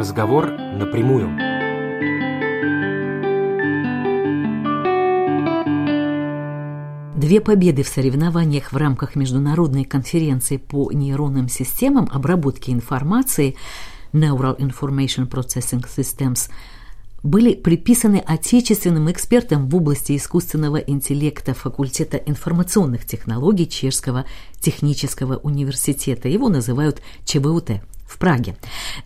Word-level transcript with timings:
Разговор 0.00 0.50
напрямую. 0.50 1.28
Две 7.16 7.40
победы 7.40 7.84
в 7.84 7.88
соревнованиях 7.88 8.72
в 8.72 8.76
рамках 8.76 9.14
международной 9.14 9.84
конференции 9.84 10.56
по 10.56 10.90
нейронным 10.90 11.48
системам 11.48 12.08
обработки 12.10 12.72
информации 12.72 13.54
Neural 14.12 14.58
Information 14.58 15.28
Processing 15.28 15.86
Systems 15.86 16.50
были 17.22 17.54
приписаны 17.54 18.16
отечественным 18.16 19.10
экспертам 19.10 19.68
в 19.68 19.76
области 19.76 20.16
искусственного 20.16 20.76
интеллекта 20.76 21.54
факультета 21.54 22.16
информационных 22.16 23.04
технологий 23.04 23.68
Чешского 23.68 24.24
технического 24.60 25.36
университета. 25.36 26.28
Его 26.28 26.48
называют 26.48 27.00
ЧВУТ 27.24 27.82
в 28.06 28.18
Праге. 28.18 28.56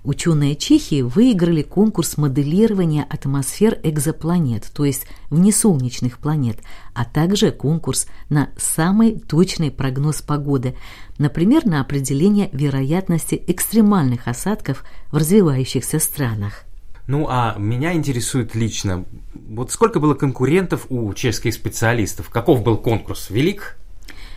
Ученые 0.02 0.56
Чехии 0.56 1.02
выиграли 1.02 1.62
конкурс 1.62 2.16
моделирования 2.16 3.06
атмосфер 3.08 3.78
экзопланет, 3.82 4.70
то 4.72 4.84
есть 4.84 5.06
внесолнечных 5.30 6.18
планет, 6.18 6.58
а 6.94 7.04
также 7.04 7.50
конкурс 7.50 8.06
на 8.30 8.48
самый 8.56 9.18
точный 9.18 9.70
прогноз 9.70 10.22
погоды, 10.22 10.74
например, 11.18 11.66
на 11.66 11.82
определение 11.82 12.48
вероятности 12.52 13.42
экстремальных 13.46 14.26
осадков 14.26 14.84
в 15.10 15.16
развивающихся 15.18 15.98
странах. 15.98 16.64
Ну, 17.06 17.26
а 17.28 17.56
меня 17.58 17.92
интересует 17.92 18.54
лично, 18.54 19.04
вот 19.34 19.70
сколько 19.70 20.00
было 20.00 20.14
конкурентов 20.14 20.86
у 20.88 21.12
чешских 21.12 21.52
специалистов? 21.52 22.30
Каков 22.30 22.62
был 22.62 22.78
конкурс? 22.78 23.28
Велик? 23.30 23.76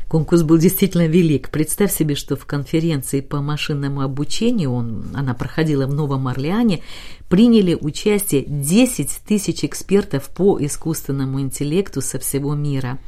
Конкурс 0.08 0.44
был 0.44 0.58
действительно 0.58 1.06
велик. 1.06 1.50
Представь 1.50 1.92
себе, 1.92 2.16
что 2.16 2.38
в 2.38 2.46
конференции 2.46 3.20
по 3.20 3.42
машинному 3.42 4.02
обучению, 4.02 4.72
он, 4.72 5.06
она 5.14 5.34
проходила 5.34 5.86
в 5.86 5.94
Новом 5.94 6.30
Орлеане, 6.30 6.82
приняли 7.28 7.78
участие 7.80 8.46
10 8.48 9.22
тысяч 9.28 9.66
экспертов 9.66 10.30
по 10.30 10.58
искусственному 10.62 11.42
интеллекту 11.42 12.02
со 12.02 12.20
всего 12.20 12.56
мира. 12.56 13.00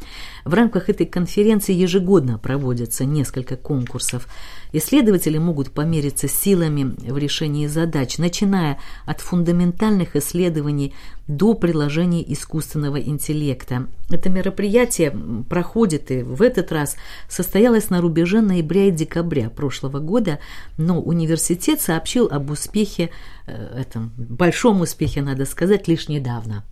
В 0.45 0.53
рамках 0.53 0.89
этой 0.89 1.05
конференции 1.05 1.73
ежегодно 1.73 2.37
проводятся 2.37 3.05
несколько 3.05 3.57
конкурсов. 3.57 4.27
Исследователи 4.71 5.37
могут 5.37 5.71
помериться 5.71 6.27
силами 6.27 6.95
в 6.97 7.17
решении 7.17 7.67
задач, 7.67 8.17
начиная 8.17 8.77
от 9.05 9.21
фундаментальных 9.21 10.15
исследований 10.15 10.93
до 11.27 11.53
приложения 11.53 12.23
искусственного 12.33 12.99
интеллекта. 13.01 13.87
Это 14.09 14.29
мероприятие 14.29 15.15
проходит 15.49 16.11
и 16.11 16.23
в 16.23 16.41
этот 16.41 16.71
раз 16.71 16.95
состоялось 17.27 17.89
на 17.89 18.01
рубеже 18.01 18.41
ноября 18.41 18.85
и 18.85 18.91
декабря 18.91 19.49
прошлого 19.49 19.99
года, 19.99 20.39
но 20.77 20.99
университет 20.99 21.81
сообщил 21.81 22.27
об 22.31 22.49
успехе, 22.49 23.11
э, 23.45 23.81
этом 23.81 24.11
большом 24.17 24.81
успехе, 24.81 25.21
надо 25.21 25.45
сказать, 25.45 25.87
лишь 25.87 26.07
недавно. 26.07 26.63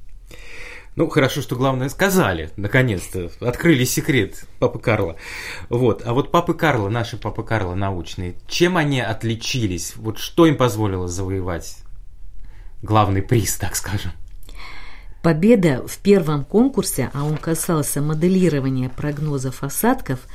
Ну, 0.97 1.07
хорошо, 1.09 1.43
что 1.43 1.55
главное 1.55 1.89
сказали, 1.89 2.49
наконец-то, 2.57 3.29
открыли 3.39 3.83
секрет 3.83 4.45
Папы 4.57 4.79
Карла. 4.79 5.15
Вот, 5.69 6.01
а 6.03 6.15
вот 6.15 6.31
Папы 6.31 6.55
Карла, 6.55 6.89
наши 6.89 7.17
Папы 7.17 7.43
Карла 7.43 7.75
научные, 7.75 8.33
чем 8.47 8.77
они 8.77 8.99
отличились? 8.99 9.95
Вот 9.95 10.17
что 10.17 10.47
им 10.47 10.57
позволило 10.57 11.07
завоевать 11.07 11.77
главный 12.81 13.21
приз, 13.21 13.57
так 13.57 13.75
скажем? 13.75 14.11
Победа 15.21 15.85
в 15.87 15.99
первом 15.99 16.43
конкурсе, 16.43 17.11
а 17.13 17.25
он 17.25 17.37
касался 17.37 18.01
моделирования 18.01 18.89
прогнозов 18.89 19.61
осадков– 19.63 20.21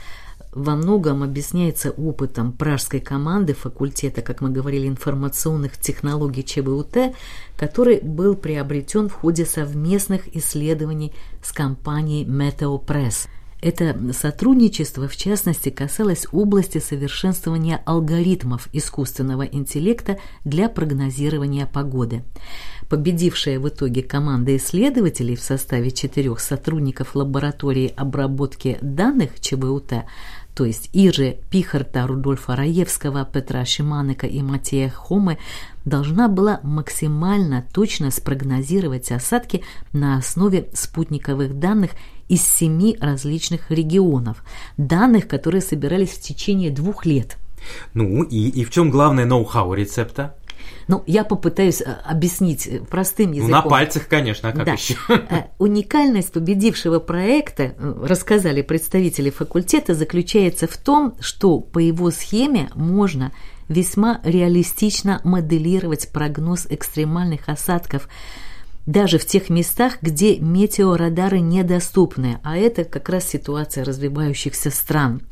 во 0.53 0.77
многом 0.77 1.23
объясняется 1.23 1.91
опытом 1.91 2.53
пражской 2.53 3.01
команды 3.01 3.55
факультета, 3.55 4.21
как 4.21 4.41
мы 4.43 4.51
говорили, 4.51 4.87
информационных 4.87 5.79
технологий 5.79 6.45
ЧБУТ, 6.45 7.15
который 7.57 8.01
был 8.01 8.35
приобретен 8.37 9.09
в 9.09 9.15
ходе 9.15 9.47
совместных 9.47 10.35
исследований 10.37 11.13
с 11.43 11.53
компанией 11.53 12.27
Meteopress. 12.27 13.29
Это 13.63 13.97
сотрудничество, 14.13 15.07
в 15.07 15.17
частности, 15.17 15.69
касалось 15.69 16.27
области 16.33 16.79
совершенствования 16.79 17.81
алгоритмов 17.87 18.69
искусственного 18.73 19.43
интеллекта 19.43 20.19
для 20.45 20.69
прогнозирования 20.69 21.67
погоды. 21.67 22.25
Победившая 22.89 23.61
в 23.61 23.69
итоге 23.69 24.03
команда 24.03 24.57
исследователей 24.57 25.37
в 25.37 25.41
составе 25.41 25.93
четырех 25.93 26.41
сотрудников 26.41 27.15
лаборатории 27.15 27.95
обработки 27.97 28.79
данных 28.83 29.41
ЧБУТ 29.41 29.93
то 30.55 30.65
есть 30.67 30.91
Иры 30.93 31.39
Пихарта, 31.51 32.07
Рудольфа 32.07 32.55
Раевского, 32.57 33.25
Петра 33.25 33.65
Шиманека 33.65 34.27
и 34.27 34.43
Матея 34.43 34.91
Хомы, 34.91 35.39
должна 35.85 36.29
была 36.29 36.61
максимально 36.63 37.67
точно 37.73 38.11
спрогнозировать 38.11 39.11
осадки 39.13 39.63
на 39.93 40.19
основе 40.19 40.69
спутниковых 40.75 41.59
данных 41.59 41.93
из 42.29 42.43
семи 42.43 42.97
различных 43.01 43.71
регионов, 43.71 44.45
данных, 44.77 45.27
которые 45.27 45.63
собирались 45.63 46.11
в 46.11 46.21
течение 46.21 46.71
двух 46.71 47.07
лет. 47.07 47.39
Ну 47.95 48.23
и, 48.23 48.49
и 48.49 48.65
в 48.65 48.71
чем 48.71 48.91
главное 48.91 49.25
ноу-хау 49.25 49.75
рецепта? 49.75 50.35
Ну, 50.89 51.03
я 51.07 51.25
попытаюсь 51.25 51.81
э, 51.81 51.85
объяснить 52.05 52.67
э, 52.67 52.81
простым 52.81 53.33
языком. 53.33 53.51
Ну, 53.51 53.57
на 53.57 53.63
пальцах, 53.63 54.09
конечно, 54.09 54.49
а 54.49 54.53
как 54.53 54.65
да. 54.65 54.73
еще? 54.73 54.97
Э, 55.09 55.45
уникальность 55.59 56.33
победившего 56.33 56.99
проекта, 56.99 57.75
рассказали 57.79 58.63
представители 58.63 59.31
факультета, 59.31 59.95
заключается 59.95 60.67
в 60.67 60.77
том, 60.77 61.15
что 61.21 61.61
по 61.61 61.79
его 61.79 62.11
схеме 62.11 62.71
можно 62.75 63.33
весьма 63.69 64.21
реалистично 64.25 65.21
моделировать 65.25 66.11
прогноз 66.13 66.67
экстремальных 66.69 67.49
осадков 67.49 68.09
даже 68.85 69.19
в 69.19 69.27
тех 69.27 69.49
местах, 69.49 69.99
где 70.03 70.39
метеорадары 70.39 71.39
недоступны, 71.41 72.41
а 72.43 72.57
это 72.57 72.85
как 72.85 73.09
раз 73.09 73.29
ситуация 73.29 73.85
развивающихся 73.85 74.71
стран. 74.71 75.23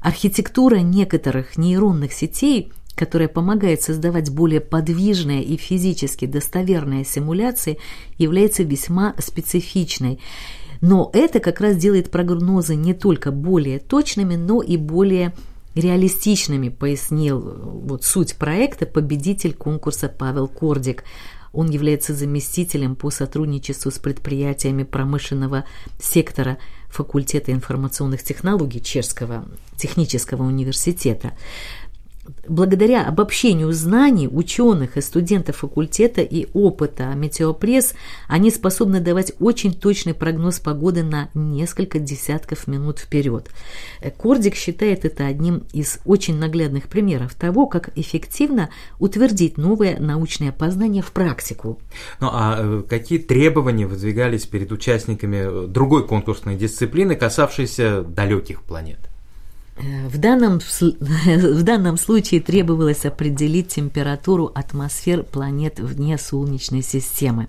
Архитектура 0.00 0.76
некоторых 0.76 1.56
нейронных 1.56 2.12
сетей– 2.12 2.72
которая 2.94 3.28
помогает 3.28 3.82
создавать 3.82 4.30
более 4.30 4.60
подвижные 4.60 5.42
и 5.42 5.56
физически 5.56 6.26
достоверные 6.26 7.04
симуляции, 7.04 7.78
является 8.18 8.62
весьма 8.62 9.14
специфичной. 9.18 10.20
Но 10.80 11.10
это 11.12 11.40
как 11.40 11.60
раз 11.60 11.76
делает 11.76 12.10
прогнозы 12.10 12.74
не 12.74 12.94
только 12.94 13.30
более 13.32 13.78
точными, 13.78 14.36
но 14.36 14.62
и 14.62 14.76
более 14.76 15.34
реалистичными, 15.74 16.68
пояснил 16.68 17.40
вот 17.40 18.04
суть 18.04 18.36
проекта 18.36 18.86
победитель 18.86 19.54
конкурса 19.54 20.08
Павел 20.08 20.46
Кордик. 20.46 21.04
Он 21.52 21.70
является 21.70 22.14
заместителем 22.14 22.96
по 22.96 23.10
сотрудничеству 23.10 23.90
с 23.90 23.98
предприятиями 23.98 24.82
промышленного 24.82 25.64
сектора 26.00 26.58
факультета 26.88 27.52
информационных 27.52 28.22
технологий 28.22 28.82
Чешского 28.82 29.44
технического 29.76 30.42
университета. 30.42 31.32
Благодаря 32.48 33.06
обобщению 33.06 33.72
знаний 33.72 34.28
ученых 34.28 34.96
и 34.96 35.00
студентов 35.00 35.56
факультета 35.56 36.22
и 36.22 36.46
опыта 36.52 37.12
метеопресс, 37.14 37.94
они 38.28 38.50
способны 38.50 39.00
давать 39.00 39.32
очень 39.40 39.74
точный 39.74 40.14
прогноз 40.14 40.58
погоды 40.58 41.02
на 41.02 41.28
несколько 41.34 41.98
десятков 41.98 42.66
минут 42.66 42.98
вперед. 42.98 43.50
Кордик 44.16 44.54
считает 44.54 45.04
это 45.04 45.26
одним 45.26 45.64
из 45.72 46.00
очень 46.04 46.36
наглядных 46.36 46.88
примеров 46.88 47.34
того, 47.34 47.66
как 47.66 47.90
эффективно 47.96 48.70
утвердить 48.98 49.58
новое 49.58 49.98
научное 49.98 50.52
познание 50.52 51.02
в 51.02 51.12
практику. 51.12 51.78
Ну 52.20 52.28
а 52.32 52.56
э, 52.58 52.82
какие 52.88 53.18
требования 53.18 53.86
выдвигались 53.86 54.46
перед 54.46 54.72
участниками 54.72 55.66
другой 55.66 56.06
конкурсной 56.06 56.56
дисциплины, 56.56 57.16
касавшейся 57.16 58.02
далеких 58.02 58.62
планет? 58.62 59.10
Э, 59.76 60.08
в 60.08 60.18
данном, 60.18 60.60
в 61.00 61.62
данном 61.62 61.96
случае 61.96 62.40
требовалось 62.40 63.04
определить 63.04 63.68
температуру 63.68 64.50
атмосфер 64.54 65.22
планет 65.22 65.80
вне 65.80 66.18
Солнечной 66.18 66.82
системы. 66.82 67.48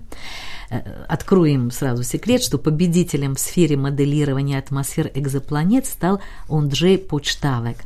Э, 0.70 1.04
откроем 1.08 1.70
сразу 1.70 2.02
секрет, 2.02 2.42
что 2.42 2.58
победителем 2.58 3.34
в 3.34 3.40
сфере 3.40 3.76
моделирования 3.76 4.58
атмосфер 4.58 5.10
экзопланет 5.14 5.86
стал 5.86 6.20
Онджей 6.48 6.98
Почтавек. 6.98 7.78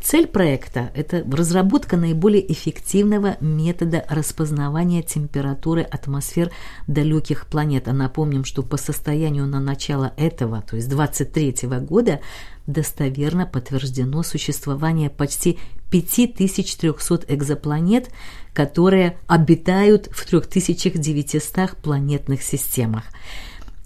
Цель 0.00 0.26
проекта– 0.26 0.90
это 0.94 1.24
разработка 1.30 1.96
наиболее 1.96 2.50
эффективного 2.52 3.36
метода 3.40 4.04
распознавания 4.08 5.02
температуры 5.02 5.82
атмосфер 5.82 6.50
далеких 6.86 7.46
планет. 7.46 7.88
А 7.88 7.92
напомним, 7.92 8.44
что 8.44 8.62
по 8.62 8.76
состоянию 8.76 9.46
на 9.46 9.60
начало 9.60 10.12
этого, 10.16 10.62
то 10.62 10.76
есть 10.76 10.88
23 10.88 11.68
года, 11.80 12.20
достоверно 12.66 13.46
подтверждено 13.46 14.22
существование 14.22 15.10
почти 15.10 15.58
5300 15.90 17.24
экзопланет, 17.28 18.10
которые 18.52 19.18
обитают 19.26 20.08
в 20.12 20.24
3900 20.24 21.76
планетных 21.76 22.42
системах. 22.42 23.04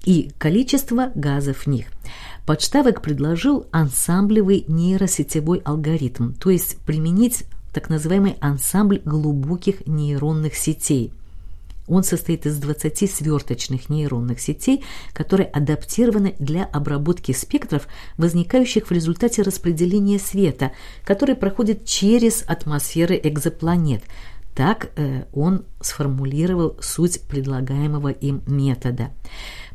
и 0.05 0.33
количество 0.37 1.13
газов 1.15 1.59
в 1.59 1.67
них. 1.69 1.87
Подштавок 2.45 3.03
предложил 3.03 3.69
ансамблевый 3.71 4.65
нейросетевой 4.67 5.61
алгоритм, 5.65 6.33
то 6.33 6.51
есть 6.51 6.79
применить 6.79 7.45
так 7.73 7.89
называемый 7.89 8.37
ансамбль 8.41 9.01
глубоких 9.05 9.87
нейронных 9.87 10.57
сетей– 10.57 11.13
он 11.89 12.05
состоит 12.05 12.47
из 12.47 12.59
20 12.59 13.11
сверточных 13.11 13.89
нейронных 13.89 14.41
сетей, 14.41 14.85
которые 15.13 15.49
адаптированы 15.49 16.35
для 16.39 16.65
обработки 16.65 17.33
спектров, 17.33 17.89
возникающих 18.17 18.89
в 18.89 18.93
результате 18.93 19.43
распределения 19.43 20.19
света, 20.19 20.73
который 21.05 21.35
проходит 21.35 21.85
через 21.85 22.45
атмосферы 22.47 23.21
экзопланет. 23.23 24.03
Так 24.55 24.91
э, 24.97 25.25
он 25.33 25.65
сформулировал 25.81 26.77
суть 26.81 27.23
предлагаемого 27.23 28.09
им 28.09 28.43
метода. 28.47 29.11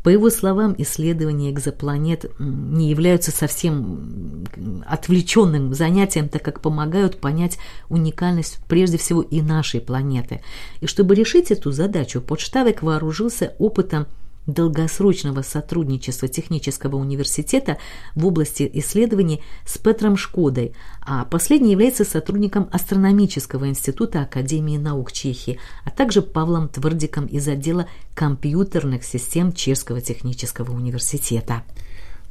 По 0.03 0.09
его 0.09 0.29
словам, 0.29 0.75
исследования 0.77 1.51
экзопланет 1.51 2.31
не 2.39 2.89
являются 2.89 3.31
совсем 3.31 4.45
отвлеченным 4.85 5.73
занятием, 5.73 6.29
так 6.29 6.43
как 6.43 6.61
помогают 6.61 7.19
понять 7.19 7.57
уникальность 7.89 8.59
прежде 8.67 8.97
всего 8.97 9.21
и 9.21 9.41
нашей 9.41 9.81
планеты. 9.81 10.41
И 10.79 10.87
чтобы 10.87 11.15
решить 11.15 11.51
эту 11.51 11.71
задачу, 11.71 12.21
Подштавек 12.21 12.83
вооружился 12.83 13.53
опытом 13.57 14.05
долгосрочного 14.47 15.41
сотрудничества 15.41 16.27
Технического 16.27 16.95
университета 16.95 17.77
в 18.15 18.25
области 18.25 18.69
исследований 18.73 19.43
с 19.65 19.77
Петром 19.77 20.17
Шкодой, 20.17 20.73
а 21.01 21.25
последний 21.25 21.71
является 21.71 22.05
сотрудником 22.05 22.69
Астрономического 22.71 23.67
института 23.67 24.21
Академии 24.21 24.77
наук 24.77 25.11
Чехии, 25.11 25.59
а 25.83 25.91
также 25.91 26.21
Павлом 26.21 26.69
Твердиком 26.69 27.25
из 27.25 27.47
отдела 27.47 27.87
компьютерных 28.15 29.03
систем 29.03 29.51
Чешского 29.51 30.01
технического 30.01 30.71
университета. 30.71 31.63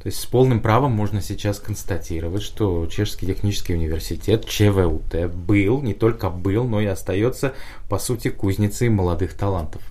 То 0.01 0.09
есть 0.09 0.19
с 0.19 0.25
полным 0.25 0.61
правом 0.61 0.91
можно 0.91 1.21
сейчас 1.21 1.59
констатировать, 1.59 2.43
что 2.43 2.85
Чешский 2.85 3.25
технический 3.25 3.73
университет 3.73 4.45
ЧВУТ 4.45 5.29
был, 5.33 5.81
не 5.81 5.93
только 5.93 6.29
был, 6.29 6.65
но 6.65 6.79
и 6.79 6.85
остается, 6.85 7.55
по 7.89 7.97
сути, 7.97 8.29
кузницей 8.29 8.89
молодых 8.89 9.33
талантов. 9.33 9.81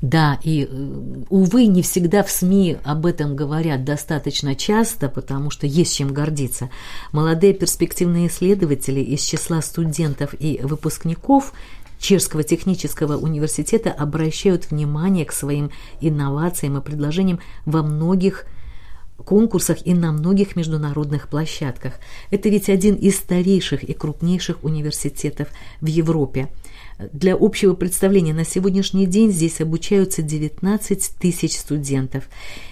Да, 0.00 0.38
и, 0.44 0.68
э, 0.70 1.24
увы, 1.28 1.66
не 1.66 1.82
всегда 1.82 2.22
в 2.22 2.30
СМИ 2.30 2.76
об 2.84 3.04
этом 3.04 3.34
говорят 3.34 3.84
достаточно 3.84 4.54
часто, 4.54 5.08
потому 5.08 5.50
что 5.50 5.66
есть 5.66 5.96
чем 5.96 6.12
гордиться. 6.12 6.70
Молодые 7.10 7.52
перспективные 7.52 8.28
исследователи 8.28 9.00
из 9.00 9.22
числа 9.22 9.60
студентов 9.60 10.34
и 10.38 10.60
выпускников 10.62 11.52
Чешского 11.98 12.44
технического 12.44 13.16
университета 13.16 13.90
обращают 13.90 14.70
внимание 14.70 15.24
к 15.24 15.32
своим 15.32 15.72
инновациям 16.00 16.78
и 16.78 16.80
предложениям 16.80 17.40
во 17.66 17.82
многих 17.82 18.46
конкурсах 19.24 19.84
и 19.84 19.94
на 19.94 20.12
многих 20.12 20.54
международных 20.54 21.28
площадках. 21.28 21.94
Это 22.30 22.48
ведь 22.48 22.68
один 22.68 22.94
из 22.94 23.16
старейших 23.16 23.82
и 23.82 23.92
крупнейших 23.94 24.62
университетов 24.62 25.48
в 25.80 25.86
Европе. 25.86 26.48
Для 26.98 27.36
общего 27.38 27.74
представления 27.74 28.34
на 28.34 28.44
сегодняшний 28.44 29.06
день 29.06 29.30
здесь 29.30 29.60
обучаются 29.60 30.20
19 30.20 31.12
тысяч 31.18 31.56
студентов, 31.56 32.24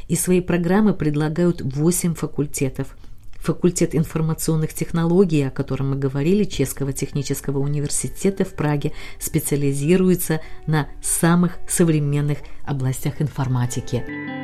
и 0.08 0.16
свои 0.16 0.40
программы 0.40 0.94
предлагают 0.94 1.62
8 1.62 2.14
факультетов. 2.14 2.96
Факультет 3.36 3.94
информационных 3.94 4.74
технологий, 4.74 5.46
о 5.46 5.52
котором 5.52 5.90
мы 5.90 5.96
говорили, 5.96 6.42
Чешского 6.42 6.92
технического 6.92 7.60
университета 7.60 8.44
в 8.44 8.54
Праге, 8.54 8.90
специализируется 9.20 10.40
на 10.66 10.88
самых 11.00 11.58
современных 11.68 12.38
областях 12.64 13.22
информатики. 13.22 14.35